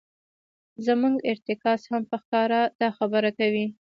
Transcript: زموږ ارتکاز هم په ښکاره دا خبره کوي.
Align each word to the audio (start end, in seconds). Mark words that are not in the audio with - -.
زموږ 0.85 1.15
ارتکاز 1.31 1.81
هم 1.91 2.03
په 2.09 2.17
ښکاره 2.23 2.61
دا 2.79 2.89
خبره 2.97 3.29
کوي. 3.39 3.65